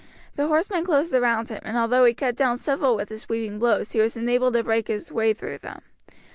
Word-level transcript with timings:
The 0.35 0.47
horsemen 0.47 0.83
closed 0.83 1.13
around 1.13 1.49
him, 1.49 1.59
and 1.61 1.77
although 1.77 2.05
he 2.05 2.15
cut 2.15 2.35
down 2.35 2.57
several 2.57 2.95
with 2.95 3.09
his 3.09 3.21
sweeping 3.21 3.59
blows 3.59 3.91
he 3.91 3.99
was 3.99 4.17
unable 4.17 4.51
to 4.51 4.63
break 4.63 4.87
his 4.87 5.11
way 5.11 5.31
through 5.31 5.59
them. 5.59 5.83